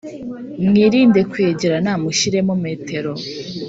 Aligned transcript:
Mwirinde 0.67 1.21
kwegerana 1.31 1.91
mushyiremo 2.03 2.53
metero 2.63 3.11